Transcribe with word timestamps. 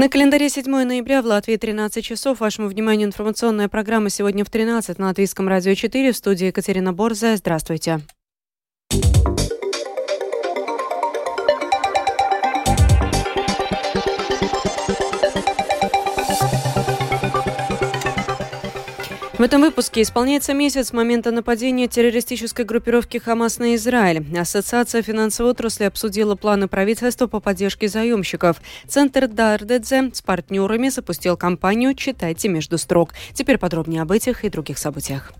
На 0.00 0.08
календаре 0.08 0.48
7 0.48 0.64
ноября 0.64 1.20
в 1.20 1.26
Латвии 1.26 1.56
13 1.56 2.02
часов. 2.02 2.40
Вашему 2.40 2.68
вниманию 2.68 3.06
информационная 3.06 3.68
программа 3.68 4.08
сегодня 4.08 4.46
в 4.46 4.48
13 4.48 4.98
на 4.98 5.08
Латвийском 5.08 5.46
радио 5.46 5.74
4 5.74 6.12
в 6.12 6.16
студии 6.16 6.46
Екатерина 6.46 6.94
Борзая. 6.94 7.36
Здравствуйте. 7.36 8.00
В 19.40 19.42
этом 19.42 19.62
выпуске 19.62 20.02
исполняется 20.02 20.52
месяц 20.52 20.88
с 20.88 20.92
момента 20.92 21.30
нападения 21.30 21.88
террористической 21.88 22.66
группировки 22.66 23.16
«Хамас» 23.16 23.58
на 23.58 23.74
Израиль. 23.74 24.22
Ассоциация 24.38 25.00
финансовой 25.00 25.52
отрасли 25.52 25.84
обсудила 25.84 26.34
планы 26.34 26.68
правительства 26.68 27.26
по 27.26 27.40
поддержке 27.40 27.88
заемщиков. 27.88 28.60
Центр 28.86 29.28
Дардедзе 29.28 30.10
с 30.12 30.20
партнерами 30.20 30.90
запустил 30.90 31.38
кампанию 31.38 31.94
«Читайте 31.94 32.50
между 32.50 32.76
строк». 32.76 33.14
Теперь 33.32 33.56
подробнее 33.56 34.02
об 34.02 34.12
этих 34.12 34.44
и 34.44 34.50
других 34.50 34.76
событиях. 34.76 35.32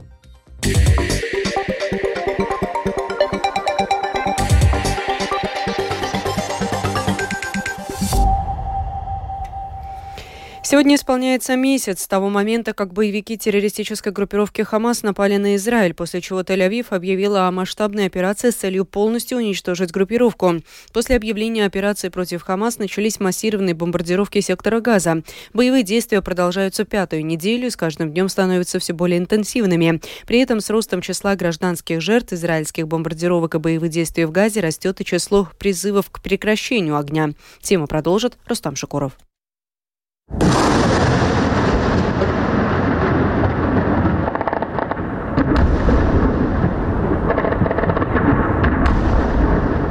Сегодня 10.70 10.94
исполняется 10.94 11.56
месяц 11.56 12.02
с 12.02 12.06
того 12.06 12.28
момента, 12.28 12.74
как 12.74 12.92
боевики 12.92 13.36
террористической 13.36 14.12
группировки 14.12 14.62
«Хамас» 14.62 15.02
напали 15.02 15.36
на 15.36 15.56
Израиль, 15.56 15.94
после 15.94 16.20
чего 16.20 16.42
Тель-Авив 16.42 16.86
объявила 16.90 17.48
о 17.48 17.50
масштабной 17.50 18.06
операции 18.06 18.50
с 18.50 18.54
целью 18.54 18.84
полностью 18.84 19.38
уничтожить 19.38 19.90
группировку. 19.90 20.62
После 20.92 21.16
объявления 21.16 21.64
операции 21.64 22.08
против 22.08 22.42
«Хамас» 22.42 22.78
начались 22.78 23.18
массированные 23.18 23.74
бомбардировки 23.74 24.40
сектора 24.40 24.78
Газа. 24.78 25.24
Боевые 25.52 25.82
действия 25.82 26.22
продолжаются 26.22 26.84
пятую 26.84 27.26
неделю 27.26 27.66
и 27.66 27.70
с 27.70 27.76
каждым 27.76 28.12
днем 28.12 28.28
становятся 28.28 28.78
все 28.78 28.92
более 28.92 29.18
интенсивными. 29.18 30.00
При 30.24 30.38
этом 30.38 30.60
с 30.60 30.70
ростом 30.70 31.00
числа 31.00 31.34
гражданских 31.34 32.00
жертв 32.00 32.32
израильских 32.32 32.86
бомбардировок 32.86 33.56
и 33.56 33.58
боевых 33.58 33.90
действий 33.90 34.24
в 34.24 34.30
Газе 34.30 34.60
растет 34.60 35.00
и 35.00 35.04
число 35.04 35.48
призывов 35.58 36.10
к 36.10 36.22
прекращению 36.22 36.96
огня. 36.96 37.30
Тему 37.60 37.88
продолжит 37.88 38.38
Рустам 38.46 38.76
Шукуров. 38.76 39.18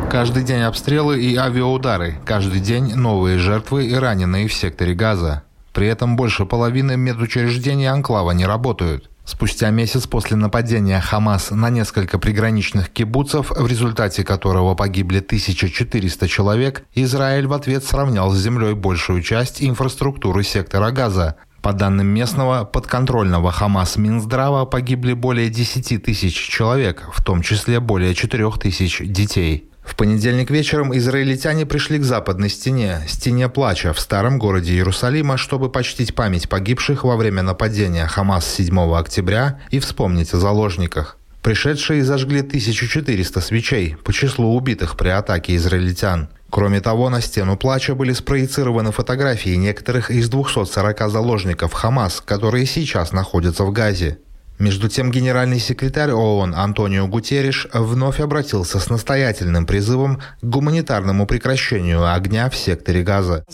Каждый 0.10 0.44
день 0.44 0.64
обстрелы 0.64 1.22
и 1.22 1.36
авиаудары, 1.36 2.16
каждый 2.26 2.60
день 2.60 2.96
новые 2.96 3.38
жертвы 3.38 3.86
и 3.86 3.94
раненые 3.94 4.48
в 4.48 4.54
секторе 4.54 4.96
Газа. 4.96 5.44
При 5.72 5.88
этом 5.88 6.16
больше 6.16 6.46
половины 6.46 6.98
медучреждений 6.98 7.88
Анклава 7.88 8.32
не 8.32 8.46
работают. 8.46 9.10
Спустя 9.30 9.70
месяц 9.70 10.08
после 10.08 10.36
нападения 10.36 11.00
Хамас 11.00 11.52
на 11.52 11.70
несколько 11.70 12.18
приграничных 12.18 12.90
кибуцев, 12.90 13.52
в 13.52 13.68
результате 13.68 14.24
которого 14.24 14.74
погибли 14.74 15.20
1400 15.20 16.28
человек, 16.28 16.84
Израиль 16.96 17.46
в 17.46 17.54
ответ 17.54 17.84
сравнял 17.84 18.32
с 18.32 18.40
землей 18.40 18.74
большую 18.74 19.22
часть 19.22 19.62
инфраструктуры 19.62 20.44
сектора 20.44 20.90
Газа. 20.90 21.36
По 21.62 21.74
данным 21.74 22.08
местного 22.08 22.64
подконтрольного 22.66 23.52
Хамас 23.52 23.98
Минздрава 23.98 24.66
погибли 24.66 25.14
более 25.14 25.52
10 25.52 26.04
тысяч 26.04 26.34
человек, 26.34 27.08
в 27.14 27.24
том 27.24 27.44
числе 27.44 27.80
более 27.80 28.16
4 28.16 28.50
тысяч 28.54 29.00
детей. 29.06 29.69
В 29.90 29.96
понедельник 29.96 30.52
вечером 30.52 30.96
израильтяне 30.96 31.66
пришли 31.66 31.98
к 31.98 32.04
западной 32.04 32.50
стене, 32.50 33.02
стене 33.08 33.50
плача 33.50 33.92
в 33.92 34.00
старом 34.00 34.38
городе 34.38 34.74
Иерусалима, 34.74 35.36
чтобы 35.36 35.72
почтить 35.72 36.14
память 36.14 36.48
погибших 36.48 37.04
во 37.04 37.18
время 37.18 37.42
нападения 37.42 38.06
Хамас 38.06 38.46
7 38.46 38.80
октября 38.94 39.60
и 39.72 39.80
вспомнить 39.80 40.32
о 40.36 40.38
заложниках. 40.38 41.18
Пришедшие 41.42 42.04
зажгли 42.04 42.42
1400 42.42 43.42
свечей 43.42 43.98
по 44.04 44.14
числу 44.14 44.56
убитых 44.56 44.96
при 44.96 45.10
атаке 45.10 45.56
израильтян. 45.56 46.30
Кроме 46.52 46.82
того, 46.82 47.10
на 47.10 47.20
стену 47.20 47.58
плача 47.58 47.96
были 47.96 48.14
спроецированы 48.14 48.92
фотографии 48.92 49.56
некоторых 49.56 50.12
из 50.12 50.30
240 50.30 51.10
заложников 51.10 51.74
Хамас, 51.74 52.22
которые 52.24 52.68
сейчас 52.68 53.12
находятся 53.12 53.64
в 53.64 53.72
Газе. 53.72 54.20
Между 54.60 54.90
тем, 54.90 55.10
генеральный 55.10 55.58
секретарь 55.58 56.12
ООН 56.12 56.54
Антонио 56.54 57.08
Гутерриш 57.08 57.66
вновь 57.72 58.20
обратился 58.20 58.80
с 58.80 58.90
настоятельным 58.90 59.66
призывом 59.66 60.18
к 60.18 60.46
гуманитарному 60.46 61.26
прекращению 61.26 62.14
огня 62.14 62.50
в 62.50 62.58
секторе 62.58 63.02
Газа. 63.02 63.46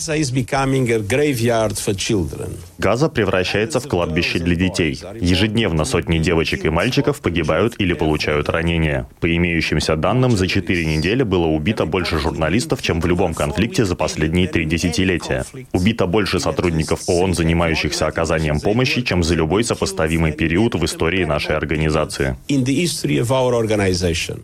Газа 2.80 3.08
превращается 3.10 3.80
в 3.80 3.88
кладбище 3.88 4.40
для 4.40 4.56
детей. 4.56 5.00
Ежедневно 5.22 5.86
сотни 5.86 6.18
девочек 6.18 6.66
и 6.66 6.70
мальчиков 6.70 7.22
погибают 7.22 7.76
или 7.78 7.94
получают 7.94 8.50
ранения. 8.50 9.08
По 9.20 9.28
имеющимся 9.36 9.96
данным, 9.96 10.36
за 10.36 10.48
четыре 10.48 10.86
недели 10.88 11.22
было 11.22 11.46
убито 11.46 11.86
больше 11.86 12.18
журналистов, 12.18 12.82
чем 12.82 13.00
в 13.00 13.06
любом 13.06 13.36
конфликте 13.36 13.86
за 13.86 13.96
последние 13.96 14.48
три 14.48 14.66
десятилетия. 14.66 15.46
Убито 15.72 16.08
больше 16.08 16.40
сотрудников 16.40 17.02
ООН, 17.06 17.36
занимающихся 17.36 18.08
оказанием 18.08 18.60
помощи, 18.60 19.04
чем 19.04 19.22
за 19.22 19.36
любой 19.36 19.64
сопоставимый 19.64 20.32
период 20.32 20.74
в 20.74 20.84
истории 20.84 20.95
истории 20.96 21.26
нашей 21.26 21.58
организации. 21.58 22.38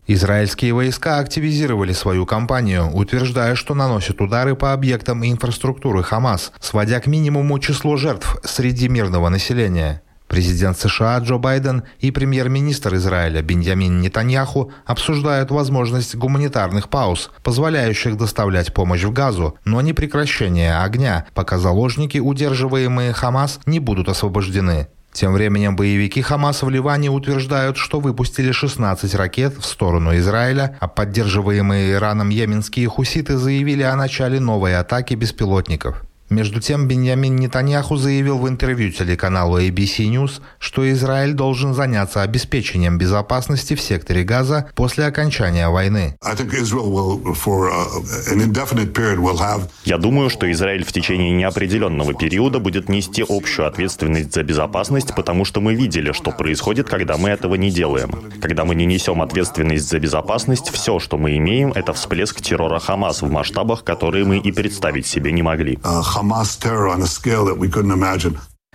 Израильские 0.05 0.73
войска 0.73 1.19
активизировали 1.19 1.93
свою 1.93 2.25
кампанию, 2.25 2.89
утверждая, 2.93 3.55
что 3.55 3.73
наносят 3.73 4.21
удары 4.21 4.55
по 4.55 4.73
объектам 4.73 5.25
инфраструктуры 5.25 6.03
Хамас, 6.03 6.51
сводя 6.59 6.99
к 6.99 7.07
минимуму 7.07 7.57
число 7.59 7.95
жертв 7.95 8.37
среди 8.43 8.89
мирного 8.89 9.29
населения. 9.29 10.01
Президент 10.27 10.77
США 10.77 11.19
Джо 11.19 11.37
Байден 11.37 11.83
и 11.99 12.09
премьер-министр 12.09 12.95
Израиля 12.95 13.41
Беньямин 13.41 13.99
Нетаньяху 13.99 14.71
обсуждают 14.85 15.51
возможность 15.51 16.15
гуманитарных 16.15 16.87
пауз, 16.87 17.31
позволяющих 17.43 18.15
доставлять 18.15 18.73
помощь 18.73 19.03
в 19.03 19.11
Газу, 19.11 19.57
но 19.65 19.81
не 19.81 19.91
прекращение 19.91 20.77
огня, 20.77 21.25
пока 21.33 21.57
заложники, 21.57 22.17
удерживаемые 22.17 23.11
Хамас, 23.11 23.59
не 23.65 23.79
будут 23.79 24.07
освобождены. 24.07 24.87
Тем 25.13 25.33
временем 25.33 25.75
боевики 25.75 26.21
Хамас 26.21 26.63
в 26.63 26.69
Ливане 26.69 27.09
утверждают, 27.09 27.77
что 27.77 27.99
выпустили 27.99 28.51
16 28.51 29.13
ракет 29.15 29.57
в 29.57 29.65
сторону 29.65 30.15
Израиля, 30.17 30.77
а 30.79 30.87
поддерживаемые 30.87 31.93
Ираном 31.93 32.29
йеменские 32.29 32.87
хуситы 32.87 33.37
заявили 33.37 33.83
о 33.83 33.95
начале 33.95 34.39
новой 34.39 34.77
атаки 34.77 35.13
беспилотников. 35.15 36.03
Между 36.31 36.61
тем, 36.61 36.87
Беньямин 36.87 37.35
Нетаньяху 37.35 37.97
заявил 37.97 38.37
в 38.37 38.47
интервью 38.47 38.89
телеканалу 38.89 39.59
ABC 39.59 40.09
News, 40.09 40.39
что 40.59 40.89
Израиль 40.89 41.33
должен 41.33 41.73
заняться 41.73 42.21
обеспечением 42.21 42.97
безопасности 42.97 43.75
в 43.75 43.81
секторе 43.81 44.23
Газа 44.23 44.69
после 44.73 45.07
окончания 45.07 45.67
войны. 45.67 46.15
Я 49.83 49.97
думаю, 49.97 50.29
что 50.29 50.49
Израиль 50.49 50.85
в 50.85 50.93
течение 50.93 51.31
неопределенного 51.31 52.13
периода 52.13 52.59
будет 52.59 52.87
нести 52.87 53.25
общую 53.27 53.67
ответственность 53.67 54.33
за 54.33 54.43
безопасность, 54.43 55.13
потому 55.13 55.43
что 55.43 55.59
мы 55.59 55.75
видели, 55.75 56.13
что 56.13 56.31
происходит, 56.31 56.87
когда 56.87 57.17
мы 57.17 57.27
этого 57.27 57.55
не 57.55 57.71
делаем. 57.71 58.31
Когда 58.41 58.63
мы 58.63 58.75
не 58.75 58.85
несем 58.85 59.21
ответственность 59.21 59.89
за 59.89 59.99
безопасность, 59.99 60.69
все, 60.69 60.97
что 60.99 61.17
мы 61.17 61.35
имеем, 61.35 61.73
это 61.73 61.91
всплеск 61.91 62.39
террора 62.39 62.79
Хамас 62.79 63.21
в 63.21 63.29
масштабах, 63.29 63.83
которые 63.83 64.23
мы 64.23 64.37
и 64.37 64.53
представить 64.53 65.05
себе 65.05 65.33
не 65.33 65.41
могли. 65.41 65.77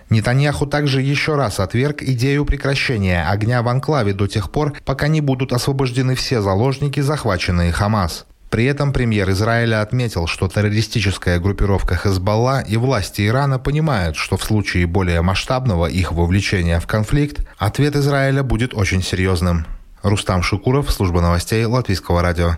Нетаньяху 0.09 0.65
также 0.65 1.01
еще 1.01 1.35
раз 1.35 1.59
отверг 1.59 2.01
идею 2.01 2.45
прекращения 2.45 3.27
огня 3.27 3.61
в 3.61 3.67
анклаве 3.67 4.13
до 4.13 4.27
тех 4.27 4.51
пор, 4.51 4.73
пока 4.85 5.09
не 5.09 5.19
будут 5.19 5.51
освобождены 5.51 6.15
все 6.15 6.41
заложники, 6.41 7.01
захваченные 7.01 7.73
Хамас. 7.73 8.25
При 8.49 8.63
этом 8.63 8.93
премьер 8.93 9.29
Израиля 9.31 9.81
отметил, 9.81 10.25
что 10.25 10.47
террористическая 10.47 11.39
группировка 11.39 11.95
Хезболла 11.95 12.61
и 12.61 12.77
власти 12.77 13.27
Ирана 13.27 13.59
понимают, 13.59 14.15
что 14.15 14.37
в 14.37 14.43
случае 14.43 14.87
более 14.87 15.21
масштабного 15.21 15.87
их 15.87 16.13
вовлечения 16.13 16.79
в 16.79 16.87
конфликт, 16.87 17.45
ответ 17.57 17.97
Израиля 17.97 18.43
будет 18.43 18.73
очень 18.73 19.03
серьезным. 19.03 19.65
Рустам 20.01 20.43
Шукуров, 20.43 20.89
служба 20.91 21.19
новостей 21.19 21.65
Латвийского 21.65 22.21
радио. 22.21 22.57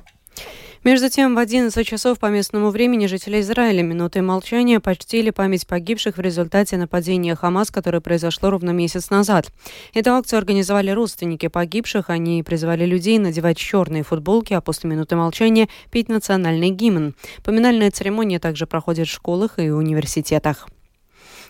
Между 0.86 1.10
тем, 1.10 1.36
в 1.36 1.38
11 1.38 1.86
часов 1.86 2.20
по 2.20 2.28
местному 2.28 2.70
времени 2.70 3.06
жители 3.08 3.42
Израиля 3.42 3.84
минутой 3.84 4.22
молчания 4.22 4.80
почтили 4.80 5.30
память 5.30 5.68
погибших 5.68 6.16
в 6.16 6.22
результате 6.22 6.78
нападения 6.78 7.36
Хамас, 7.36 7.70
которое 7.70 8.00
произошло 8.00 8.50
ровно 8.50 8.70
месяц 8.70 9.10
назад. 9.10 9.52
Эту 9.94 10.12
акцию 10.12 10.38
организовали 10.38 10.92
родственники 10.92 11.50
погибших. 11.50 12.10
Они 12.10 12.44
призвали 12.44 12.86
людей 12.86 13.20
надевать 13.20 13.58
черные 13.58 14.04
футболки, 14.04 14.54
а 14.54 14.62
после 14.62 14.90
минуты 14.90 15.18
молчания 15.18 15.68
петь 15.92 16.08
национальный 16.08 16.70
гимн. 16.70 17.14
Поминальная 17.44 17.92
церемония 17.92 18.40
также 18.40 18.66
проходит 18.66 19.10
в 19.10 19.12
школах 19.12 19.60
и 19.60 19.70
университетах. 19.70 20.70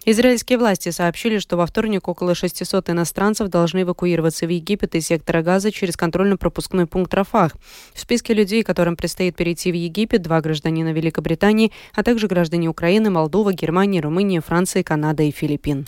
Израильские 0.06 0.57
власти 0.57 0.90
сообщили, 0.90 1.40
что 1.40 1.57
во 1.57 1.66
вторник 1.66 2.07
около 2.07 2.34
600 2.34 2.90
иностранцев 2.90 3.50
должны 3.50 3.81
эвакуироваться 3.81 4.46
в 4.46 4.50
Египет 4.50 4.96
из 4.96 5.07
сектора 5.07 5.42
Газа 5.42 5.72
через 5.72 5.98
контрольно-пропускной 5.98 6.88
пункт 6.88 7.13
Рафах. 7.13 7.56
В 7.94 8.00
списке 8.00 8.34
людей, 8.34 8.63
которым 8.63 8.96
предстоит 8.96 9.36
перейти 9.36 9.72
в 9.72 9.75
Египет, 9.75 10.22
два 10.22 10.42
гражданина 10.42 10.94
Великобритании, 10.94 11.72
а 11.94 12.04
также 12.04 12.28
граждане 12.28 12.69
Украины, 12.69 13.10
Молдова, 13.10 13.54
Германии, 13.54 14.00
Румынии, 14.00 14.40
Франции, 14.40 14.84
Канады 14.84 15.28
и 15.28 15.31
Филиппин. 15.31 15.88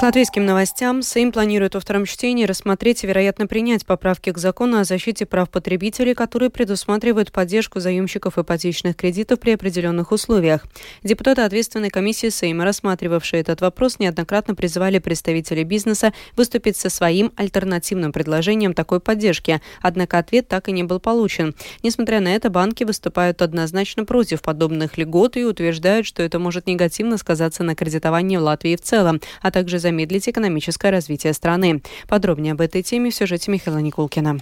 К 0.00 0.04
латвийским 0.04 0.46
новостям 0.46 1.02
Сейм 1.02 1.30
планирует 1.30 1.74
во 1.74 1.80
втором 1.80 2.06
чтении 2.06 2.46
рассмотреть 2.46 3.04
и, 3.04 3.06
вероятно, 3.06 3.46
принять 3.46 3.84
поправки 3.84 4.32
к 4.32 4.38
закону 4.38 4.78
о 4.78 4.84
защите 4.84 5.26
прав 5.26 5.50
потребителей, 5.50 6.14
которые 6.14 6.48
предусматривают 6.48 7.32
поддержку 7.32 7.80
заемщиков 7.80 8.38
ипотечных 8.38 8.96
кредитов 8.96 9.40
при 9.40 9.50
определенных 9.50 10.10
условиях. 10.10 10.64
Депутаты 11.02 11.42
ответственной 11.42 11.90
комиссии 11.90 12.30
Сейма, 12.30 12.64
рассматривавшие 12.64 13.42
этот 13.42 13.60
вопрос, 13.60 13.98
неоднократно 13.98 14.54
призывали 14.54 14.98
представителей 15.00 15.64
бизнеса 15.64 16.14
выступить 16.34 16.78
со 16.78 16.88
своим 16.88 17.30
альтернативным 17.36 18.10
предложением 18.10 18.72
такой 18.72 19.00
поддержки, 19.00 19.60
однако 19.82 20.16
ответ 20.16 20.48
так 20.48 20.70
и 20.70 20.72
не 20.72 20.82
был 20.82 20.98
получен. 21.00 21.54
Несмотря 21.82 22.20
на 22.20 22.34
это, 22.34 22.48
банки 22.48 22.84
выступают 22.84 23.42
однозначно 23.42 24.06
против 24.06 24.40
подобных 24.40 24.96
льгот 24.96 25.36
и 25.36 25.44
утверждают, 25.44 26.06
что 26.06 26.22
это 26.22 26.38
может 26.38 26.66
негативно 26.66 27.18
сказаться 27.18 27.62
на 27.64 27.74
кредитовании 27.74 28.38
в 28.38 28.42
Латвии 28.44 28.76
в 28.76 28.80
целом, 28.80 29.20
а 29.42 29.50
также 29.50 29.78
за 29.78 29.89
замедлить 29.90 30.28
экономическое 30.28 30.90
развитие 30.90 31.32
страны. 31.32 31.82
Подробнее 32.08 32.52
об 32.52 32.60
этой 32.60 32.82
теме 32.82 33.10
в 33.10 33.14
сюжете 33.14 33.50
Михаила 33.50 33.78
Никулкина. 33.78 34.38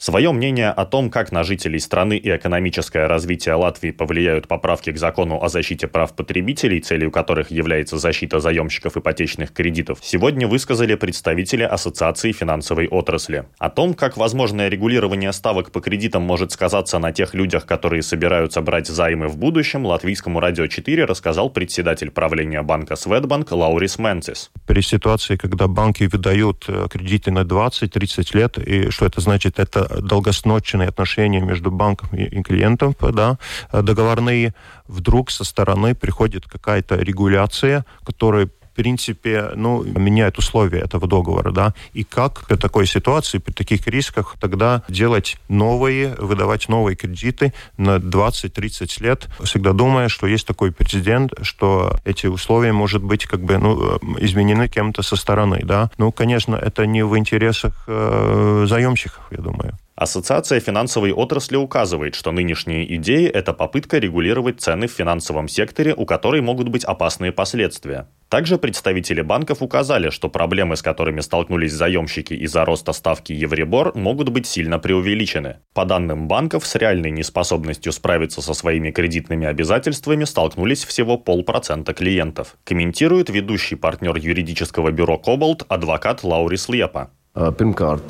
Свое 0.00 0.30
мнение 0.30 0.70
о 0.70 0.84
том, 0.84 1.10
как 1.10 1.32
на 1.32 1.42
жителей 1.42 1.80
страны 1.80 2.16
и 2.16 2.30
экономическое 2.30 3.08
развитие 3.08 3.56
Латвии 3.56 3.90
повлияют 3.90 4.46
поправки 4.46 4.92
к 4.92 4.96
закону 4.96 5.42
о 5.42 5.48
защите 5.48 5.88
прав 5.88 6.14
потребителей, 6.14 6.80
целью 6.80 7.10
которых 7.10 7.50
является 7.50 7.98
защита 7.98 8.38
заемщиков 8.38 8.96
ипотечных 8.96 9.52
кредитов, 9.52 9.98
сегодня 10.00 10.46
высказали 10.46 10.94
представители 10.94 11.64
Ассоциации 11.64 12.30
финансовой 12.30 12.86
отрасли. 12.86 13.46
О 13.58 13.70
том, 13.70 13.94
как 13.94 14.16
возможное 14.16 14.68
регулирование 14.68 15.32
ставок 15.32 15.72
по 15.72 15.80
кредитам 15.80 16.22
может 16.22 16.52
сказаться 16.52 17.00
на 17.00 17.10
тех 17.10 17.34
людях, 17.34 17.66
которые 17.66 18.02
собираются 18.02 18.60
брать 18.60 18.86
займы 18.86 19.26
в 19.26 19.36
будущем, 19.36 19.84
Латвийскому 19.84 20.38
радио 20.38 20.68
4 20.68 21.06
рассказал 21.06 21.50
председатель 21.50 22.12
правления 22.12 22.62
банка 22.62 22.94
Светбанк 22.94 23.50
Лаурис 23.50 23.98
Менцис. 23.98 24.52
При 24.64 24.80
ситуации, 24.80 25.34
когда 25.34 25.66
банки 25.66 26.04
выдают 26.04 26.66
э, 26.68 26.86
кредиты 26.88 27.32
на 27.32 27.40
20-30 27.40 28.36
лет, 28.36 28.58
и 28.58 28.90
что 28.90 29.04
это 29.04 29.20
значит? 29.20 29.58
Это 29.58 29.87
долгосрочные 30.00 30.88
отношения 30.88 31.40
между 31.40 31.70
банком 31.70 32.08
и 32.16 32.42
клиентом, 32.42 32.94
да, 33.00 33.38
договорные, 33.72 34.54
вдруг 34.86 35.30
со 35.30 35.44
стороны 35.44 35.94
приходит 35.94 36.46
какая-то 36.46 36.96
регуляция, 36.96 37.84
которая 38.04 38.48
принципе, 38.78 39.50
ну, 39.56 39.82
меняет 39.82 40.38
условия 40.38 40.78
этого 40.78 41.08
договора, 41.08 41.50
да, 41.50 41.74
и 41.94 42.04
как 42.04 42.46
при 42.46 42.54
такой 42.54 42.86
ситуации, 42.86 43.38
при 43.38 43.52
таких 43.52 43.88
рисках 43.88 44.36
тогда 44.38 44.84
делать 44.88 45.36
новые, 45.48 46.14
выдавать 46.14 46.68
новые 46.68 46.94
кредиты 46.94 47.52
на 47.76 47.96
20-30 47.96 49.02
лет, 49.02 49.28
всегда 49.42 49.72
думая, 49.72 50.08
что 50.08 50.28
есть 50.28 50.46
такой 50.46 50.70
прецедент, 50.70 51.32
что 51.42 51.98
эти 52.04 52.28
условия, 52.28 52.72
может 52.72 53.02
быть, 53.02 53.26
как 53.26 53.40
бы, 53.40 53.58
ну, 53.58 53.98
изменены 54.20 54.68
кем-то 54.68 55.02
со 55.02 55.16
стороны, 55.16 55.58
да. 55.64 55.90
Ну, 55.98 56.12
конечно, 56.12 56.54
это 56.54 56.86
не 56.86 57.04
в 57.04 57.18
интересах 57.18 57.82
э, 57.88 58.66
заемщиков, 58.68 59.26
я 59.32 59.38
думаю. 59.38 59.76
Ассоциация 59.98 60.60
финансовой 60.60 61.10
отрасли 61.10 61.56
указывает, 61.56 62.14
что 62.14 62.30
нынешние 62.30 62.94
идеи– 62.94 63.26
это 63.34 63.52
попытка 63.52 63.98
регулировать 63.98 64.60
цены 64.60 64.86
в 64.86 64.92
финансовом 64.92 65.48
секторе, 65.48 65.92
у 65.92 66.06
которой 66.06 66.40
могут 66.40 66.68
быть 66.68 66.84
опасные 66.84 67.32
последствия. 67.32 68.06
Также 68.28 68.58
представители 68.58 69.22
банков 69.22 69.60
указали, 69.60 70.10
что 70.10 70.28
проблемы, 70.28 70.76
с 70.76 70.82
которыми 70.82 71.18
столкнулись 71.18 71.72
заемщики 71.72 72.32
из-за 72.34 72.64
роста 72.64 72.92
ставки 72.92 73.32
Евребор, 73.32 73.92
могут 73.96 74.28
быть 74.28 74.46
сильно 74.46 74.78
преувеличены. 74.78 75.56
По 75.74 75.84
данным 75.84 76.28
банков, 76.28 76.64
с 76.64 76.76
реальной 76.76 77.10
неспособностью 77.10 77.90
справиться 77.90 78.40
со 78.40 78.54
своими 78.54 78.92
кредитными 78.92 79.48
обязательствами 79.48 80.22
столкнулись 80.22 80.84
всего 80.84 81.18
полпроцента 81.18 81.92
клиентов. 81.92 82.56
Комментирует 82.62 83.30
ведущий 83.30 83.74
партнер 83.74 84.16
юридического 84.16 84.92
бюро 84.92 85.18
«Кобалт» 85.18 85.64
адвокат 85.68 86.22
Лаурис 86.22 86.68
Лепа. 86.68 87.10
Э, 87.40 87.52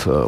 э, 0.06 0.26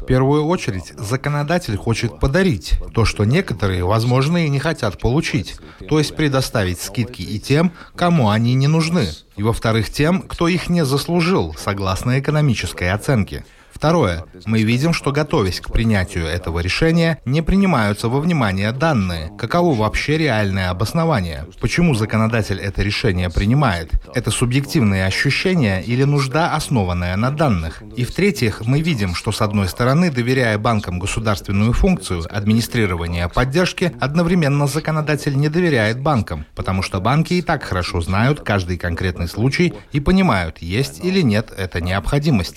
В 0.00 0.06
первую 0.06 0.46
очередь, 0.46 0.92
законодатель 0.96 1.76
хочет 1.76 2.20
подарить 2.20 2.74
то, 2.94 3.04
что 3.04 3.24
некоторые, 3.24 3.84
возможно, 3.84 4.46
и 4.46 4.48
не 4.48 4.60
хотят 4.60 5.00
получить, 5.00 5.56
то 5.88 5.98
есть 5.98 6.14
предоставить 6.14 6.80
скидки 6.80 7.22
и 7.22 7.40
тем, 7.40 7.72
кому 7.96 8.30
они 8.30 8.54
не 8.54 8.68
нужны, 8.68 9.08
и, 9.36 9.42
во-вторых, 9.42 9.90
тем, 9.90 10.22
кто 10.22 10.46
их 10.46 10.68
не 10.68 10.84
заслужил, 10.84 11.52
согласно 11.58 12.20
экономической 12.20 12.92
оценке. 12.92 13.44
Второе. 13.84 14.24
Мы 14.46 14.62
видим, 14.62 14.94
что 14.94 15.12
готовясь 15.12 15.60
к 15.60 15.70
принятию 15.70 16.24
этого 16.24 16.60
решения, 16.60 17.18
не 17.26 17.42
принимаются 17.42 18.08
во 18.08 18.18
внимание 18.18 18.72
данные. 18.72 19.30
Каково 19.36 19.74
вообще 19.74 20.16
реальное 20.16 20.70
обоснование? 20.70 21.44
Почему 21.60 21.94
законодатель 21.94 22.58
это 22.58 22.80
решение 22.80 23.28
принимает? 23.28 23.90
Это 24.14 24.30
субъективные 24.30 25.04
ощущения 25.04 25.82
или 25.82 26.04
нужда, 26.04 26.54
основанная 26.54 27.14
на 27.16 27.30
данных? 27.30 27.82
И 27.94 28.04
в-третьих, 28.04 28.62
мы 28.62 28.80
видим, 28.80 29.14
что 29.14 29.32
с 29.32 29.42
одной 29.42 29.68
стороны, 29.68 30.10
доверяя 30.10 30.56
банкам 30.56 30.98
государственную 30.98 31.74
функцию 31.74 32.24
администрирования 32.34 33.28
поддержки, 33.28 33.92
одновременно 34.00 34.66
законодатель 34.66 35.36
не 35.36 35.50
доверяет 35.50 36.00
банкам, 36.00 36.46
потому 36.54 36.80
что 36.80 37.02
банки 37.02 37.34
и 37.34 37.42
так 37.42 37.62
хорошо 37.62 38.00
знают 38.00 38.40
каждый 38.40 38.78
конкретный 38.78 39.28
случай 39.28 39.74
и 39.92 40.00
понимают, 40.00 40.62
есть 40.62 41.04
или 41.04 41.20
нет 41.20 41.52
эта 41.54 41.82
необходимость 41.82 42.54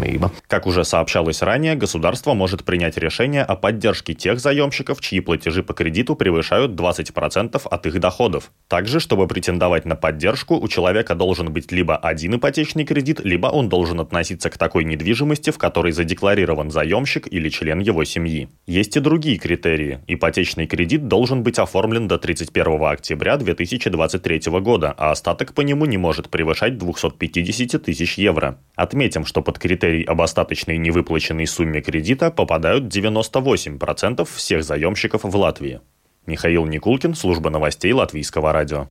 nepieciešamība. 0.00 0.30
Как 0.46 0.66
уже 0.66 0.84
сообщалось 0.84 1.42
ранее, 1.42 1.74
государство 1.74 2.34
может 2.34 2.64
принять 2.64 2.96
решение 2.96 3.42
о 3.42 3.56
поддержке 3.56 4.14
тех 4.14 4.40
заемщиков, 4.40 5.00
чьи 5.00 5.20
платежи 5.20 5.62
по 5.62 5.74
кредиту 5.74 6.16
превышают 6.16 6.72
20% 6.72 7.60
от 7.70 7.86
их 7.86 8.00
доходов. 8.00 8.50
Также, 8.68 9.00
чтобы 9.00 9.26
претендовать 9.26 9.84
на 9.84 9.96
поддержку, 9.96 10.56
у 10.56 10.68
человека 10.68 11.14
должен 11.14 11.52
быть 11.52 11.72
либо 11.72 11.96
один 11.96 12.36
ипотечный 12.36 12.84
кредит, 12.84 13.20
либо 13.20 13.46
он 13.46 13.68
должен 13.68 14.00
относиться 14.00 14.50
к 14.50 14.58
такой 14.58 14.84
недвижимости, 14.84 15.50
в 15.50 15.58
которой 15.58 15.92
задекларирован 15.92 16.70
заемщик 16.70 17.28
или 17.30 17.48
член 17.48 17.78
его 17.78 18.04
семьи. 18.04 18.48
Есть 18.66 18.96
и 18.96 19.00
другие 19.00 19.38
критерии. 19.38 20.00
Ипотечный 20.08 20.66
кредит 20.66 21.08
должен 21.08 21.42
быть 21.42 21.58
оформлен 21.58 22.08
до 22.08 22.18
31 22.18 22.84
октября 22.84 23.36
2023 23.36 24.40
года, 24.60 24.94
а 24.96 25.10
остаток 25.10 25.54
по 25.54 25.60
нему 25.60 25.86
не 25.86 25.98
может 25.98 26.28
превышать 26.28 26.78
250 26.78 27.82
тысяч 27.82 28.18
евро. 28.18 28.58
Отметим, 28.74 29.24
что 29.24 29.42
под 29.42 29.58
критерий 29.90 30.04
об 30.04 30.20
остаточной 30.20 30.78
невыплаченной 30.78 31.46
сумме 31.46 31.80
кредита 31.80 32.30
попадают 32.30 32.84
98% 32.84 34.24
всех 34.24 34.62
заемщиков 34.62 35.24
в 35.24 35.36
Латвии. 35.36 35.80
Михаил 36.26 36.66
Никулкин, 36.66 37.14
служба 37.14 37.50
новостей 37.50 37.92
Латвийского 37.92 38.52
радио. 38.52 38.88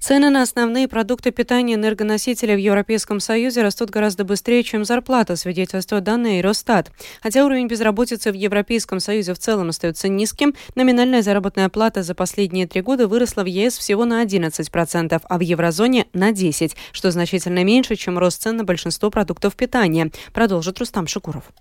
Цены 0.00 0.30
на 0.30 0.42
основные 0.42 0.86
продукты 0.86 1.32
питания 1.32 1.74
энергоносителя 1.74 2.54
в 2.54 2.58
Европейском 2.58 3.18
Союзе 3.18 3.62
растут 3.62 3.90
гораздо 3.90 4.24
быстрее, 4.24 4.62
чем 4.62 4.84
зарплата, 4.84 5.34
свидетельствует 5.34 6.04
данные 6.04 6.40
Росстат. 6.40 6.92
Хотя 7.20 7.44
уровень 7.44 7.66
безработицы 7.66 8.30
в 8.30 8.34
Европейском 8.34 9.00
Союзе 9.00 9.34
в 9.34 9.38
целом 9.38 9.70
остается 9.70 10.08
низким, 10.08 10.54
номинальная 10.76 11.22
заработная 11.22 11.68
плата 11.68 12.04
за 12.04 12.14
последние 12.14 12.68
три 12.68 12.80
года 12.80 13.08
выросла 13.08 13.42
в 13.42 13.46
ЕС 13.46 13.76
всего 13.76 14.04
на 14.04 14.24
11%, 14.24 15.20
а 15.22 15.38
в 15.38 15.40
еврозоне 15.40 16.06
на 16.12 16.30
10%, 16.30 16.76
что 16.92 17.10
значительно 17.10 17.64
меньше, 17.64 17.96
чем 17.96 18.18
рост 18.18 18.40
цен 18.40 18.56
на 18.56 18.64
большинство 18.64 19.10
продуктов 19.10 19.56
питания, 19.56 20.12
продолжит 20.32 20.78
Рустам 20.78 21.08
Шукуров. 21.08 21.52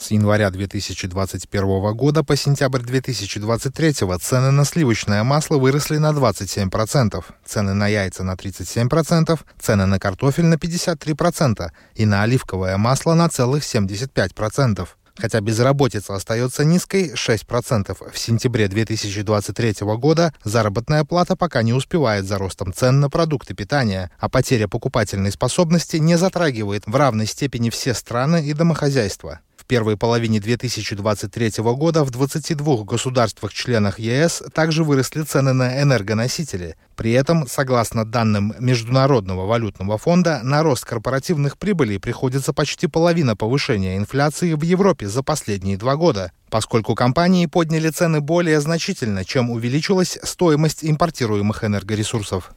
С 0.00 0.12
января 0.12 0.50
2021 0.50 1.94
года 1.94 2.24
по 2.24 2.34
сентябрь 2.34 2.80
2023 2.80 3.92
цены 4.18 4.50
на 4.50 4.64
сливочное 4.64 5.22
масло 5.24 5.58
выросли 5.58 5.98
на 5.98 6.12
27%, 6.12 7.22
цены 7.44 7.74
на 7.74 7.86
яйца 7.86 8.24
на 8.24 8.32
37%, 8.32 9.38
цены 9.60 9.84
на 9.84 9.98
картофель 9.98 10.46
на 10.46 10.54
53% 10.54 11.70
и 11.96 12.06
на 12.06 12.22
оливковое 12.22 12.78
масло 12.78 13.12
на 13.12 13.28
целых 13.28 13.62
75%. 13.62 14.88
Хотя 15.18 15.40
безработица 15.42 16.14
остается 16.14 16.64
низкой 16.64 17.12
6%. 17.12 18.10
В 18.10 18.18
сентябре 18.18 18.68
2023 18.68 19.74
года 19.98 20.32
заработная 20.44 21.04
плата 21.04 21.36
пока 21.36 21.62
не 21.62 21.74
успевает 21.74 22.24
за 22.24 22.38
ростом 22.38 22.72
цен 22.72 23.00
на 23.00 23.10
продукты 23.10 23.52
питания, 23.52 24.10
а 24.18 24.30
потеря 24.30 24.66
покупательной 24.66 25.30
способности 25.30 25.98
не 25.98 26.16
затрагивает 26.16 26.84
в 26.86 26.96
равной 26.96 27.26
степени 27.26 27.68
все 27.68 27.92
страны 27.92 28.46
и 28.46 28.54
домохозяйства 28.54 29.40
первой 29.70 29.96
половине 29.96 30.40
2023 30.40 31.52
года 31.58 32.02
в 32.02 32.10
22 32.10 32.82
государствах-членах 32.82 34.00
ЕС 34.00 34.42
также 34.52 34.82
выросли 34.82 35.22
цены 35.22 35.52
на 35.52 35.80
энергоносители. 35.80 36.74
При 36.96 37.12
этом, 37.12 37.46
согласно 37.46 38.04
данным 38.04 38.52
Международного 38.58 39.46
валютного 39.46 39.96
фонда, 39.96 40.40
на 40.42 40.64
рост 40.64 40.84
корпоративных 40.84 41.56
прибылей 41.56 42.00
приходится 42.00 42.52
почти 42.52 42.88
половина 42.88 43.36
повышения 43.36 43.96
инфляции 43.96 44.54
в 44.54 44.62
Европе 44.62 45.06
за 45.06 45.22
последние 45.22 45.76
два 45.76 45.94
года, 45.94 46.32
поскольку 46.50 46.96
компании 46.96 47.46
подняли 47.46 47.90
цены 47.90 48.20
более 48.20 48.60
значительно, 48.60 49.24
чем 49.24 49.50
увеличилась 49.50 50.18
стоимость 50.24 50.84
импортируемых 50.84 51.62
энергоресурсов. 51.62 52.50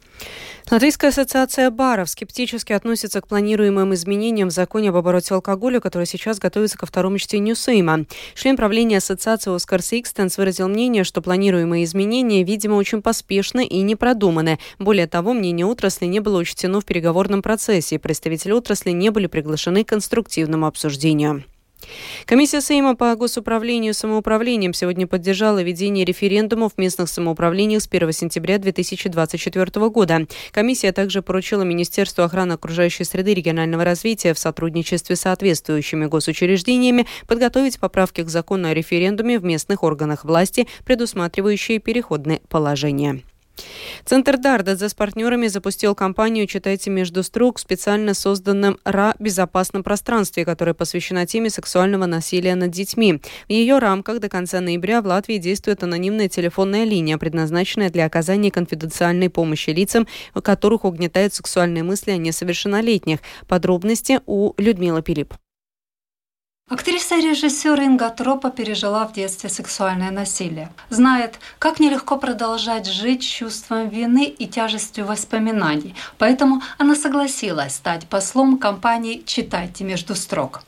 Латвийская 0.72 1.12
ассоциация 1.12 1.70
баров 1.70 2.10
скептически 2.10 2.74
относится 2.74 3.22
к 3.22 3.28
планируемым 3.28 3.94
изменениям 3.94 4.48
в 4.48 4.52
законе 4.52 4.90
об 4.90 4.96
обороте 4.96 5.36
алкоголя, 5.36 5.80
который 5.80 6.08
сейчас 6.08 6.40
готовится 6.40 6.78
ко 6.78 6.86
второму 6.86 7.18
чтению 7.18 7.56
Сейма. 7.56 8.06
Член 8.34 8.56
правления 8.56 8.98
ассоциации 8.98 9.54
Оскар 9.54 9.82
Сикстенс 9.82 10.38
выразил 10.38 10.68
мнение, 10.68 11.04
что 11.04 11.22
планируемые 11.22 11.84
изменения, 11.84 12.44
видимо, 12.44 12.76
очень 12.76 13.02
поспешны 13.02 13.68
и 13.68 13.82
не 13.82 13.96
продуманы. 13.96 14.58
Более 14.80 15.08
того, 15.08 15.34
мнение 15.34 15.66
отрасли 15.66 16.06
не 16.06 16.22
было 16.22 16.40
учтено 16.40 16.82
в 16.82 16.86
переговорном 16.86 17.42
процессе, 17.42 17.96
и 17.96 18.00
представители 18.00 18.52
отрасли 18.54 18.92
не 18.92 19.12
были 19.12 19.28
приглашены 19.28 19.84
к 19.84 19.90
конструктивному 19.90 20.66
обсуждению. 20.66 21.44
Комиссия 22.26 22.62
Сейма 22.62 22.96
по 22.96 23.16
госуправлению 23.16 23.92
и 23.92 23.94
самоуправлением 23.94 24.74
сегодня 24.74 25.08
поддержала 25.08 25.62
ведение 25.62 26.06
референдумов 26.06 26.74
в 26.74 26.78
местных 26.78 27.10
самоуправлениях 27.10 27.82
с 27.82 27.88
1 27.92 28.12
сентября 28.12 28.58
2024 28.58 29.90
года. 29.90 30.28
Комиссия 30.52 30.92
также 30.92 31.22
поручила 31.22 31.64
Министерству 31.64 32.24
охраны 32.24 32.54
окружающей 32.54 33.04
среды 33.04 33.32
и 33.32 33.36
регионального 33.36 33.84
развития 33.84 34.34
в 34.34 34.40
сотрудничестве 34.40 35.16
с 35.16 35.22
соответствующими 35.22 36.06
госучреждениями 36.06 37.08
подготовить 37.28 37.80
поправки 37.80 38.22
к 38.22 38.30
закону 38.30 38.70
о 38.70 38.74
референдуме 38.74 39.40
в 39.40 39.44
местных 39.44 39.84
органах 39.84 40.26
власти, 40.26 40.68
предусматривающие 40.86 41.80
переходные 41.80 42.42
положения. 42.50 43.24
Центр 44.06 44.38
Дардадзе 44.38 44.90
с 44.90 44.94
партнерами 44.94 45.48
запустил 45.48 45.96
кампанию 45.96 46.48
«Читайте 46.48 46.90
между 46.90 47.24
строк» 47.24 47.58
в 47.58 47.62
специально 47.62 48.14
созданном 48.14 48.78
РА 48.84 49.16
«Безопасном 49.20 49.84
пространстве», 49.84 50.46
которая 50.46 50.74
посвящена 50.74 51.26
теме 51.26 51.50
сексуального 51.50 52.06
насилия 52.06 52.56
над 52.56 52.72
детьми. 52.72 53.22
В 53.48 53.52
ее 53.52 53.80
рамках 53.80 54.20
до 54.20 54.30
конца 54.30 54.60
ноября 54.60 55.02
в 55.02 55.06
Латвии 55.06 55.38
действует 55.38 55.84
анонимная 55.84 56.28
телефонная 56.28 56.84
линия, 56.84 57.18
предназначенная 57.18 57.90
для 57.90 58.06
оказания 58.06 58.52
конфиденциальной 58.52 59.30
помощи 59.30 59.70
лицам, 59.70 60.08
у 60.36 60.42
которых 60.42 60.84
угнетают 60.86 61.34
сексуальные 61.34 61.84
мысли 61.84 62.12
о 62.12 62.18
несовершеннолетних. 62.18 63.20
Подробности 63.48 64.20
у 64.26 64.54
Людмилы 64.58 65.02
Пилип. 65.02 65.34
Актриса 66.74 67.18
и 67.18 67.22
режиссер 67.22 67.80
Инга 67.82 68.10
Тропа 68.10 68.50
пережила 68.50 69.06
в 69.06 69.14
детстве 69.14 69.48
сексуальное 69.48 70.10
насилие. 70.10 70.72
Знает, 70.90 71.40
как 71.60 71.80
нелегко 71.80 72.18
продолжать 72.18 72.88
жить 72.88 73.22
чувством 73.22 73.90
вины 73.90 74.26
и 74.26 74.48
тяжестью 74.48 75.06
воспоминаний. 75.06 75.94
Поэтому 76.18 76.64
она 76.80 76.96
согласилась 76.96 77.76
стать 77.76 78.08
послом 78.08 78.58
компании 78.58 79.22
«Читайте 79.24 79.84
между 79.84 80.16
строк». 80.16 80.64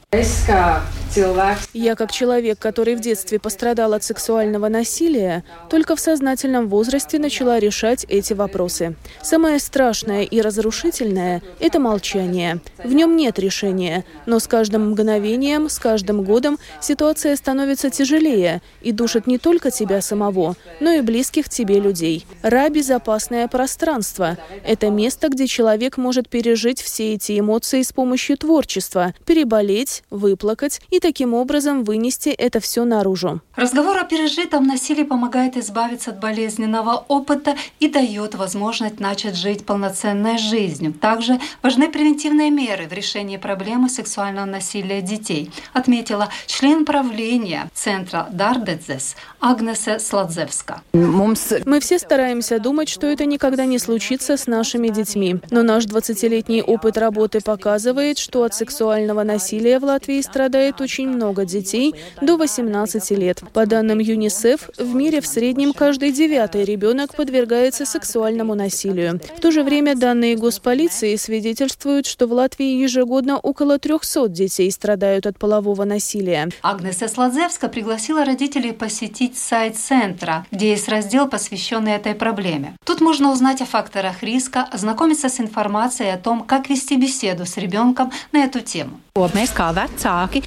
Я 1.74 1.96
как 1.96 2.12
человек, 2.12 2.60
который 2.60 2.96
в 2.96 3.00
детстве 3.00 3.40
пострадал 3.40 3.94
от 3.94 4.04
сексуального 4.04 4.68
насилия, 4.68 5.44
только 5.70 5.96
в 5.96 6.00
сознательном 6.00 6.68
возрасте 6.68 7.20
начала 7.20 7.60
решать 7.60 8.06
эти 8.10 8.34
вопросы. 8.34 8.96
Самое 9.22 9.60
страшное 9.60 10.24
и 10.24 10.42
разрушительное– 10.42 11.42
это 11.60 11.80
молчание. 11.80 12.60
В 12.84 12.94
нем 12.94 13.16
нет 13.16 13.40
решения, 13.40 14.04
но 14.26 14.40
с 14.40 14.48
каждым 14.48 14.92
мгновением, 14.92 15.70
с 15.70 15.80
каждым 15.80 16.24
годом 16.24 16.60
ситуация 16.82 17.36
становится 17.36 17.90
тяжелее 17.90 18.62
и 18.82 18.92
душит 18.92 19.28
не 19.28 19.38
только 19.38 19.72
тебя 19.72 20.02
самого, 20.02 20.56
но 20.80 20.92
и 20.92 21.02
близких 21.02 21.50
тебе 21.50 21.80
людей. 21.80 22.26
Ра– 22.42 22.70
безопасное 22.70 23.48
пространство. 23.48 24.38
Это 24.66 24.90
место, 24.90 25.30
где 25.30 25.48
человек 25.48 25.98
может 25.98 26.30
пережить 26.30 26.82
все 26.82 27.14
эти 27.14 27.40
эмоции 27.40 27.84
с 27.84 27.94
помощью 27.94 28.38
творчества, 28.38 29.14
переболеть, 29.26 30.04
выплакать 30.10 30.82
и 30.90 31.00
таким 31.00 31.34
образом 31.34 31.84
вынести 31.84 32.30
это 32.30 32.60
все 32.60 32.86
наружу. 32.86 33.42
Разговор 33.56 33.98
о 33.98 34.04
пережитом 34.04 34.68
насилии 34.68 35.04
помогает 35.04 35.58
избавиться 35.58 36.12
от 36.12 36.20
болезненного 36.20 37.06
опыта 37.08 37.56
и 37.80 37.88
дает 37.88 38.36
возможность 38.36 39.00
начать 39.00 39.36
жить 39.36 39.66
полноценной 39.66 40.38
жизнью. 40.38 40.94
Также 40.94 41.40
важны 41.62 41.90
превентивные 41.90 42.50
меры 42.50 42.88
в 42.88 42.94
решении 42.94 43.38
проблемы 43.38 43.90
сексуального 43.90 44.46
насилия 44.46 45.02
детей, 45.02 45.52
отметила 45.74 46.30
член 46.46 46.86
правления 46.86 47.70
Центра 47.74 48.28
Дардедзес 48.32 49.16
Агнеса 49.40 50.00
Сладзевска. 50.00 50.82
Мы 50.94 51.80
все 51.80 52.00
стараемся 52.00 52.60
думать, 52.60 52.90
что 52.90 53.08
это 53.08 53.26
никогда 53.26 53.66
не 53.66 53.80
случится 53.80 54.38
с 54.38 54.48
нашими 54.48 54.90
детьми. 54.90 55.38
Но 55.52 55.64
наш 55.64 55.86
20-летний 55.86 56.62
опыт 56.62 56.98
работы 56.98 57.42
показывает, 57.42 58.18
что 58.18 58.44
от 58.44 58.54
сексуального 58.54 59.24
насилия 59.24 59.80
в 59.80 59.86
Латвии 59.96 60.20
страдает 60.20 60.82
очень 60.82 61.08
много 61.08 61.46
детей 61.46 61.96
до 62.22 62.36
18 62.36 63.12
лет. 63.12 63.42
По 63.54 63.66
данным 63.66 64.00
ЮНИСЕФ, 64.00 64.72
в 64.78 64.94
мире 64.94 65.22
в 65.22 65.26
среднем 65.26 65.72
каждый 65.72 66.12
девятый 66.12 66.66
ребенок 66.66 67.16
подвергается 67.16 67.86
сексуальному 67.86 68.56
насилию. 68.56 69.22
В 69.38 69.40
то 69.40 69.52
же 69.52 69.64
время 69.64 69.96
данные 69.96 70.36
госполиции 70.36 71.16
свидетельствуют, 71.16 72.08
что 72.08 72.28
в 72.28 72.34
Латвии 72.34 72.84
ежегодно 72.84 73.38
около 73.38 73.80
300 73.80 74.28
детей 74.28 74.70
страдают 74.70 75.28
от 75.28 75.40
полового 75.40 75.86
насилия. 75.86 76.50
Агнеса 76.62 77.08
Сладзевска 77.08 77.70
пригласила 77.70 78.26
родителей 78.26 78.74
посетить 78.74 79.38
сайт 79.38 79.78
центра, 79.78 80.46
где 80.52 80.72
есть 80.72 80.90
раздел, 80.90 81.30
посвященный 81.30 81.94
этой 81.94 82.16
проблеме. 82.16 82.76
Тут 82.84 83.00
можно 83.00 83.32
узнать 83.32 83.62
о 83.62 83.66
факторах 83.66 84.24
риска, 84.24 84.68
ознакомиться 84.70 85.30
с 85.30 85.40
информацией 85.40 86.10
о 86.10 86.18
том, 86.18 86.44
как 86.44 86.70
вести 86.70 86.98
беседу 86.98 87.46
с 87.46 87.56
ребенком 87.56 88.12
на 88.34 88.40
эту 88.40 88.60
тему. 88.60 89.00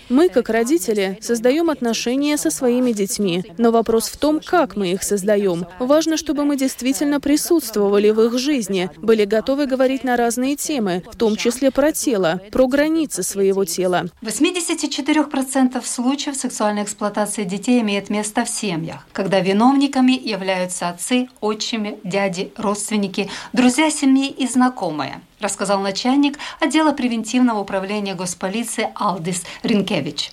Мы, 0.08 0.28
как 0.30 0.48
родители, 0.48 1.18
создаем 1.20 1.70
отношения 1.70 2.36
со 2.38 2.50
своими 2.50 2.92
детьми. 2.92 3.44
Но 3.58 3.70
вопрос 3.70 4.08
в 4.08 4.16
том, 4.16 4.40
как 4.44 4.76
мы 4.76 4.92
их 4.92 5.02
создаем. 5.02 5.66
Важно, 5.78 6.16
чтобы 6.16 6.44
мы 6.44 6.56
действительно 6.56 7.20
присутствовали 7.20 8.10
в 8.10 8.20
их 8.22 8.38
жизни, 8.38 8.90
были 8.96 9.24
готовы 9.24 9.66
говорить 9.66 10.02
на 10.02 10.16
разные 10.16 10.56
темы, 10.56 11.02
в 11.10 11.16
том 11.16 11.36
числе 11.36 11.70
про 11.70 11.92
тело, 11.92 12.40
про 12.50 12.66
границы 12.66 13.22
своего 13.22 13.64
тела. 13.64 14.06
84% 14.22 15.84
случаев 15.84 16.36
сексуальной 16.36 16.84
эксплуатации 16.84 17.44
детей 17.44 17.80
имеет 17.80 18.10
место 18.10 18.44
в 18.44 18.48
семьях, 18.48 19.06
когда 19.12 19.40
виновниками 19.40 20.12
являются 20.12 20.88
отцы, 20.88 21.28
отчими, 21.40 21.98
дяди, 22.02 22.52
родственники, 22.56 23.30
друзья 23.52 23.90
семьи 23.90 24.30
и 24.30 24.46
знакомые 24.46 25.20
рассказал 25.40 25.80
начальник 25.80 26.38
отдела 26.60 26.92
превентивного 26.92 27.58
управления 27.58 28.14
госполиции 28.14 28.88
Алдис 28.94 29.44
Ринкевич. 29.62 30.30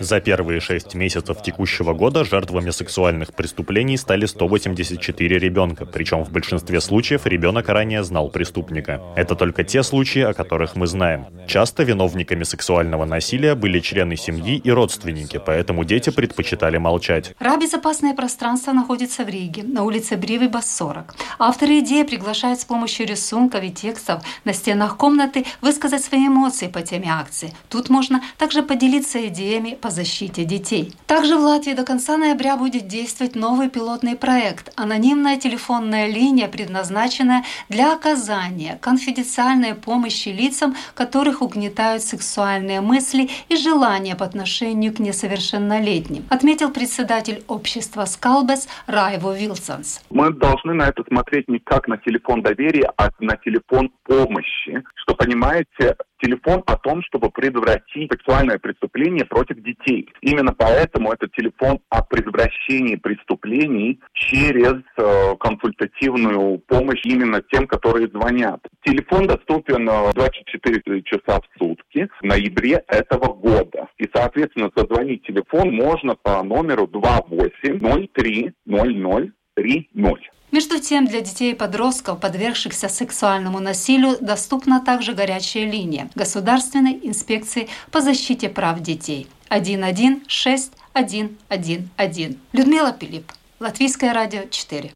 За 0.00 0.20
первые 0.20 0.60
шесть 0.60 0.94
месяцев 0.94 1.42
текущего 1.42 1.92
года 1.94 2.24
жертвами 2.24 2.70
сексуальных 2.70 3.34
преступлений 3.34 3.96
стали 3.96 4.26
184 4.26 5.38
ребенка, 5.38 5.86
причем 5.86 6.24
в 6.24 6.30
большинстве 6.30 6.80
случаев 6.80 7.26
ребенок 7.26 7.68
ранее 7.68 8.02
знал 8.04 8.28
преступника. 8.28 9.00
Это 9.16 9.34
только 9.34 9.64
те 9.64 9.82
случаи, 9.82 10.22
о 10.22 10.34
которых 10.34 10.76
мы 10.76 10.86
знаем. 10.86 11.26
Часто 11.46 11.82
виновниками 11.84 12.44
сексуального 12.44 13.04
насилия 13.04 13.54
были 13.54 13.80
члены 13.80 14.16
семьи 14.16 14.56
и 14.56 14.70
родственники, 14.70 15.40
поэтому 15.44 15.84
дети 15.84 16.10
предпочитали 16.10 16.78
молчать. 16.78 17.34
Ра 17.38 17.56
«Безопасное 17.56 18.14
пространство» 18.14 18.72
находится 18.72 19.24
в 19.24 19.28
Риге, 19.28 19.62
на 19.62 19.84
улице 19.84 20.16
Бривы, 20.16 20.48
Бас 20.48 20.74
40. 20.76 21.14
Авторы 21.38 21.78
идеи 21.80 21.93
Детей 21.94 22.06
приглашают 22.06 22.58
с 22.58 22.64
помощью 22.64 23.06
рисунков 23.06 23.62
и 23.62 23.70
текстов 23.70 24.24
на 24.44 24.52
стенах 24.52 24.96
комнаты 24.96 25.46
высказать 25.60 26.02
свои 26.02 26.26
эмоции 26.26 26.66
по 26.66 26.82
теме 26.82 27.08
акции. 27.08 27.54
Тут 27.68 27.88
можно 27.88 28.20
также 28.36 28.64
поделиться 28.64 29.24
идеями 29.28 29.78
по 29.80 29.90
защите 29.90 30.44
детей. 30.44 30.92
Также 31.06 31.36
в 31.36 31.42
Латвии 31.42 31.72
до 31.72 31.84
конца 31.84 32.16
ноября 32.16 32.56
будет 32.56 32.88
действовать 32.88 33.36
новый 33.36 33.70
пилотный 33.70 34.16
проект 34.16 34.72
«Анонимная 34.74 35.36
телефонная 35.36 36.08
линия, 36.08 36.48
предназначенная 36.48 37.44
для 37.68 37.92
оказания 37.92 38.76
конфиденциальной 38.80 39.76
помощи 39.76 40.30
лицам, 40.30 40.74
которых 40.96 41.42
угнетают 41.42 42.02
сексуальные 42.02 42.80
мысли 42.80 43.30
и 43.48 43.54
желания 43.54 44.16
по 44.16 44.24
отношению 44.24 44.92
к 44.92 44.98
несовершеннолетним», 44.98 46.24
отметил 46.28 46.72
председатель 46.72 47.44
общества 47.46 48.04
«Скалбес» 48.04 48.66
Райво 48.88 49.38
Вилсонс. 49.38 50.00
Мы 50.10 50.32
должны 50.32 50.74
на 50.74 50.88
это 50.88 51.04
смотреть 51.06 51.46
не 51.46 51.60
как 51.60 51.83
на 51.88 51.98
телефон 51.98 52.42
доверия, 52.42 52.90
а 52.96 53.08
на 53.20 53.36
телефон 53.36 53.90
помощи. 54.04 54.82
Что, 54.96 55.14
понимаете, 55.14 55.96
телефон 56.20 56.62
о 56.66 56.76
том, 56.76 57.02
чтобы 57.02 57.30
предотвратить 57.30 58.10
сексуальное 58.10 58.58
преступление 58.58 59.24
против 59.24 59.62
детей. 59.62 60.08
Именно 60.20 60.54
поэтому 60.56 61.12
это 61.12 61.28
телефон 61.28 61.80
о 61.90 62.02
предотвращении 62.02 62.96
преступлений 62.96 64.00
через 64.14 64.74
э, 64.96 65.36
консультативную 65.38 66.58
помощь 66.58 67.02
именно 67.04 67.42
тем, 67.52 67.66
которые 67.66 68.08
звонят. 68.08 68.60
Телефон 68.84 69.26
доступен 69.26 69.86
24 69.86 70.82
э, 70.86 71.02
часа 71.02 71.40
в 71.40 71.58
сутки. 71.58 72.08
В 72.20 72.24
ноябре 72.24 72.82
этого 72.88 73.34
года. 73.34 73.88
И, 73.98 74.08
соответственно, 74.14 74.70
позвонить 74.70 75.26
телефон 75.26 75.74
можно 75.74 76.14
по 76.16 76.42
номеру 76.42 76.86
28 76.86 78.08
03 78.14 78.52
00 78.66 79.32
30. 79.54 80.33
Между 80.54 80.78
тем, 80.78 81.06
для 81.08 81.20
детей 81.20 81.50
и 81.50 81.56
подростков, 81.56 82.20
подвергшихся 82.20 82.88
сексуальному 82.88 83.58
насилию, 83.58 84.16
доступна 84.20 84.80
также 84.80 85.12
горячая 85.12 85.68
линия 85.68 86.08
Государственной 86.14 87.00
инспекции 87.02 87.68
по 87.90 88.00
защите 88.00 88.48
прав 88.48 88.78
детей 88.78 89.26
116111. 89.48 92.38
Людмила 92.52 92.92
Пилип, 92.92 93.32
Латвийское 93.58 94.12
радио 94.12 94.42
4. 94.48 94.92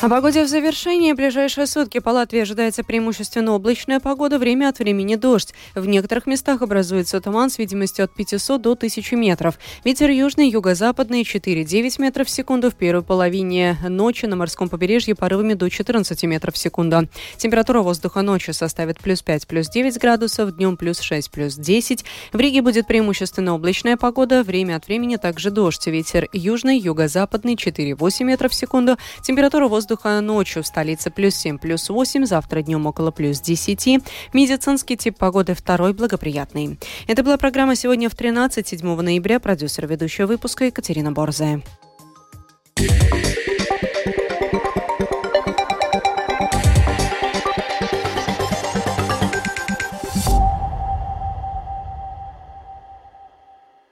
О 0.00 0.08
погоде 0.08 0.44
в 0.44 0.48
завершении. 0.48 1.12
Ближайшие 1.12 1.66
сутки 1.66 1.98
по 1.98 2.10
Латвии 2.10 2.42
ожидается 2.42 2.84
преимущественно 2.84 3.52
облачная 3.52 3.98
погода, 3.98 4.38
время 4.38 4.68
от 4.68 4.78
времени 4.78 5.16
дождь. 5.16 5.52
В 5.74 5.88
некоторых 5.88 6.28
местах 6.28 6.62
образуется 6.62 7.20
туман 7.20 7.50
с 7.50 7.58
видимостью 7.58 8.04
от 8.04 8.14
500 8.14 8.62
до 8.62 8.72
1000 8.74 9.16
метров. 9.16 9.58
Ветер 9.82 10.10
южный, 10.10 10.48
юго-западный 10.48 11.22
4-9 11.22 12.00
метров 12.00 12.28
в 12.28 12.30
секунду. 12.30 12.70
В 12.70 12.76
первой 12.76 13.02
половине 13.02 13.76
ночи 13.88 14.26
на 14.26 14.36
морском 14.36 14.68
побережье 14.68 15.16
порывами 15.16 15.54
до 15.54 15.68
14 15.68 16.22
метров 16.26 16.54
в 16.54 16.58
секунду. 16.58 17.08
Температура 17.36 17.80
воздуха 17.80 18.22
ночью 18.22 18.54
составит 18.54 19.00
плюс 19.00 19.22
5, 19.22 19.48
плюс 19.48 19.68
9 19.68 19.98
градусов, 19.98 20.54
днем 20.54 20.76
плюс 20.76 21.00
6, 21.00 21.28
плюс 21.32 21.56
10. 21.56 22.04
В 22.32 22.38
Риге 22.38 22.62
будет 22.62 22.86
преимущественно 22.86 23.52
облачная 23.52 23.96
погода, 23.96 24.44
время 24.44 24.76
от 24.76 24.86
времени 24.86 25.16
также 25.16 25.50
дождь. 25.50 25.84
Ветер 25.88 26.28
южный, 26.32 26.78
юго-западный 26.78 27.56
4-8 27.56 28.22
метров 28.22 28.52
в 28.52 28.54
секунду. 28.54 28.96
Температура 29.22 29.66
воздуха 29.66 29.87
воздуха 29.88 30.20
ночью 30.20 30.62
в 30.62 30.66
столице 30.66 31.10
плюс 31.10 31.34
7, 31.34 31.56
плюс 31.56 31.88
8, 31.88 32.26
завтра 32.26 32.60
днем 32.60 32.84
около 32.84 33.10
плюс 33.10 33.40
10. 33.40 34.04
Медицинский 34.34 34.98
тип 34.98 35.16
погоды 35.16 35.54
второй 35.54 35.94
благоприятный. 35.94 36.78
Это 37.06 37.22
была 37.22 37.38
программа 37.38 37.74
«Сегодня 37.74 38.10
в 38.10 38.14
13, 38.14 38.68
7 38.68 39.00
ноября». 39.00 39.40
Продюсер 39.40 39.86
ведущего 39.86 40.26
выпуска 40.26 40.66
Екатерина 40.66 41.10
Борзая. 41.12 41.62